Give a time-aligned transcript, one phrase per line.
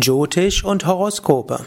[0.00, 1.64] Jyotish und Horoskope.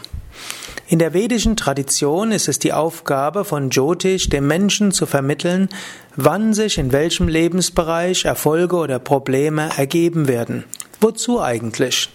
[0.88, 5.68] In der vedischen Tradition ist es die Aufgabe von Jyotish, dem Menschen zu vermitteln,
[6.16, 10.64] wann sich in welchem Lebensbereich Erfolge oder Probleme ergeben werden.
[11.00, 12.10] Wozu eigentlich?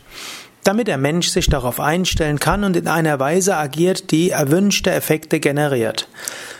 [0.64, 5.40] Damit der Mensch sich darauf einstellen kann und in einer Weise agiert, die erwünschte Effekte
[5.40, 6.08] generiert.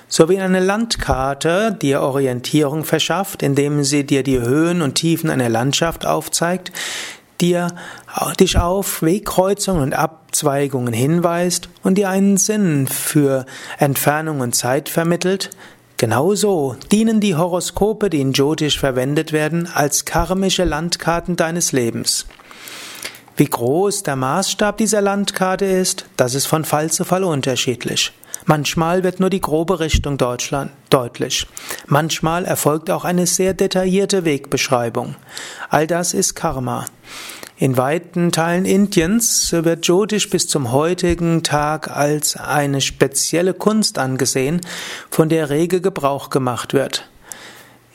[0.08, 5.50] So wie eine Landkarte dir Orientierung verschafft, indem sie dir die Höhen und Tiefen einer
[5.50, 6.72] Landschaft aufzeigt,
[7.42, 7.70] dir
[8.40, 13.46] dich auf Wegkreuzungen und Abzweigungen hinweist und dir einen Sinn für
[13.78, 15.50] Entfernung und Zeit vermittelt,
[15.98, 22.26] genauso dienen die Horoskope, die in Jyotish verwendet werden, als karmische Landkarten deines Lebens.
[23.36, 28.12] Wie groß der Maßstab dieser Landkarte ist, das ist von Fall zu Fall unterschiedlich.
[28.46, 31.46] Manchmal wird nur die grobe Richtung Deutschland deutlich.
[31.86, 35.16] Manchmal erfolgt auch eine sehr detaillierte Wegbeschreibung.
[35.70, 36.86] All das ist Karma.
[37.60, 44.62] In weiten Teilen Indiens wird Jyotish bis zum heutigen Tag als eine spezielle Kunst angesehen,
[45.10, 47.10] von der rege Gebrauch gemacht wird.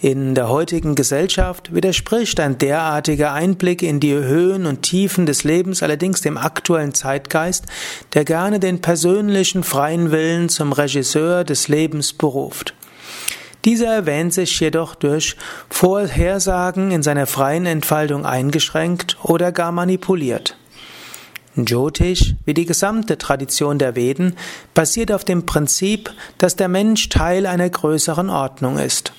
[0.01, 5.81] In der heutigen Gesellschaft widerspricht ein derartiger Einblick in die Höhen und Tiefen des Lebens
[5.85, 7.67] allerdings dem aktuellen Zeitgeist,
[8.15, 12.75] der gerne den persönlichen freien Willen zum Regisseur des Lebens beruft.
[13.65, 15.37] Dieser erwähnt sich jedoch durch
[15.71, 20.57] Vorhersagen in seiner freien Entfaltung eingeschränkt oder gar manipuliert.
[21.55, 24.37] Jyotish, wie die gesamte Tradition der Veden,
[24.75, 29.13] basiert auf dem Prinzip, dass der Mensch Teil einer größeren Ordnung ist.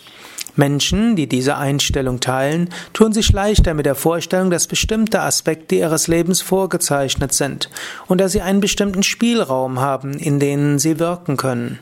[0.55, 6.08] Menschen, die diese Einstellung teilen, tun sich leichter mit der Vorstellung, dass bestimmte Aspekte ihres
[6.08, 7.69] Lebens vorgezeichnet sind
[8.08, 11.80] und dass sie einen bestimmten Spielraum haben, in denen sie wirken können.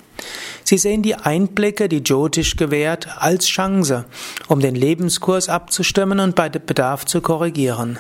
[0.72, 4.06] Sie sehen die Einblicke, die Jyotish gewährt, als Chance,
[4.48, 8.00] um den Lebenskurs abzustimmen und bei Bedarf zu korrigieren.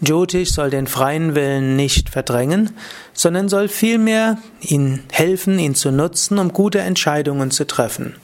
[0.00, 2.70] Jyotish soll den freien Willen nicht verdrängen,
[3.12, 8.16] sondern soll vielmehr ihn helfen, ihn zu nutzen, um gute Entscheidungen zu treffen.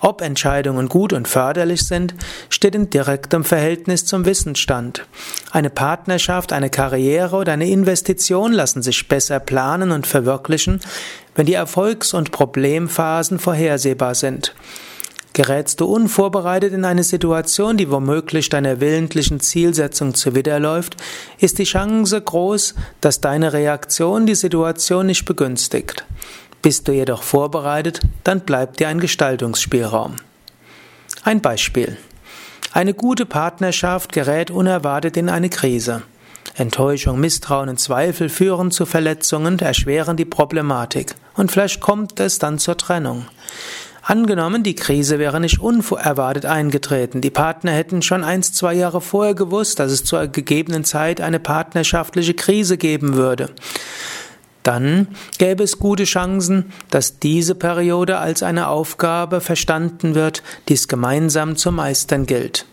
[0.00, 2.14] Ob Entscheidungen gut und förderlich sind,
[2.48, 5.06] steht in direktem Verhältnis zum Wissensstand.
[5.50, 10.80] Eine Partnerschaft, eine Karriere oder eine Investition lassen sich besser planen und verwirklichen,
[11.34, 14.54] wenn die Erfolgs- und Problemphasen vorhersehbar sind.
[15.34, 20.96] Gerätst du unvorbereitet in eine Situation, die womöglich deiner willentlichen Zielsetzung zuwiderläuft,
[21.38, 26.04] ist die Chance groß, dass deine Reaktion die Situation nicht begünstigt.
[26.64, 30.16] Bist du jedoch vorbereitet, dann bleibt dir ein Gestaltungsspielraum.
[31.22, 31.98] Ein Beispiel.
[32.72, 36.04] Eine gute Partnerschaft gerät unerwartet in eine Krise.
[36.56, 42.58] Enttäuschung, Misstrauen und Zweifel führen zu Verletzungen, erschweren die Problematik und vielleicht kommt es dann
[42.58, 43.26] zur Trennung.
[44.00, 47.20] Angenommen, die Krise wäre nicht unerwartet eingetreten.
[47.20, 51.40] Die Partner hätten schon eins, zwei Jahre vorher gewusst, dass es zur gegebenen Zeit eine
[51.40, 53.50] partnerschaftliche Krise geben würde
[54.64, 55.08] dann
[55.38, 61.56] gäbe es gute Chancen, dass diese Periode als eine Aufgabe verstanden wird, die es gemeinsam
[61.56, 62.66] zu meistern gilt.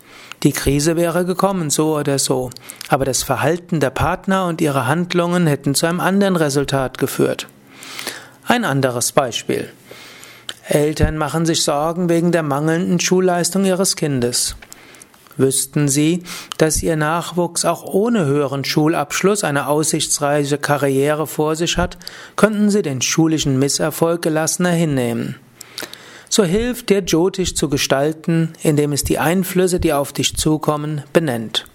[0.43, 2.49] Die Krise wäre gekommen, so oder so,
[2.89, 7.47] aber das Verhalten der Partner und ihre Handlungen hätten zu einem anderen Resultat geführt.
[8.45, 9.69] Ein anderes Beispiel.
[10.67, 14.55] Eltern machen sich Sorgen wegen der mangelnden Schulleistung ihres Kindes.
[15.41, 16.23] Wüssten Sie,
[16.57, 21.97] dass Ihr Nachwuchs auch ohne höheren Schulabschluss eine aussichtsreiche Karriere vor sich hat,
[22.35, 25.35] könnten Sie den schulischen Misserfolg gelassener hinnehmen.
[26.29, 31.65] So hilft dir Jyotish zu gestalten, indem es die Einflüsse, die auf dich zukommen, benennt.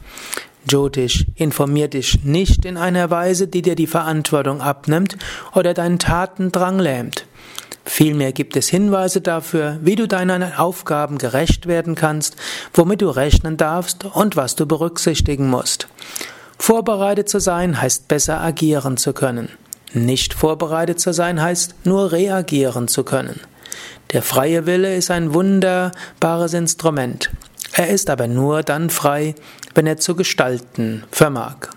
[0.69, 5.17] Jyotish informiert dich nicht in einer Weise, die dir die Verantwortung abnimmt
[5.55, 7.27] oder deinen Tatendrang lähmt.
[7.87, 12.37] Vielmehr gibt es Hinweise dafür, wie du deinen Aufgaben gerecht werden kannst,
[12.75, 15.87] womit du rechnen darfst und was du berücksichtigen musst.
[16.59, 19.51] Vorbereitet zu sein heißt besser agieren zu können.
[19.93, 23.41] Nicht vorbereitet zu sein heißt nur reagieren zu können.
[24.13, 27.31] Der freie Wille ist ein wunderbares Instrument.
[27.73, 29.37] Er ist aber nur dann frei,
[29.75, 31.76] wenn er zu gestalten vermag.